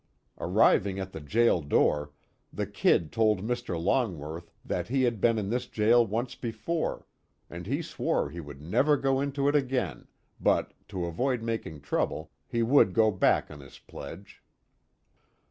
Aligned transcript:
Arriving 0.39 0.97
at 0.99 1.11
the 1.11 1.21
jail 1.21 1.61
door, 1.61 2.09
the 2.51 2.65
"Kid" 2.65 3.11
told 3.11 3.43
Mr. 3.43 3.79
Longworth 3.79 4.51
that 4.65 4.87
he 4.87 5.03
had 5.03 5.21
been 5.21 5.37
in 5.37 5.51
this 5.51 5.67
jail 5.67 6.03
once 6.03 6.33
before, 6.33 7.05
and 7.51 7.67
he 7.67 7.83
swore 7.83 8.31
he 8.31 8.39
would 8.39 8.63
never 8.63 8.97
go 8.97 9.21
into 9.21 9.47
it 9.47 9.55
again, 9.55 10.07
but 10.39 10.73
to 10.87 11.05
avoid 11.05 11.43
making 11.43 11.81
trouble, 11.81 12.31
he 12.47 12.63
would 12.63 12.93
go 12.95 13.11
back 13.11 13.51
on 13.51 13.59
his 13.59 13.77
pledge. 13.77 14.41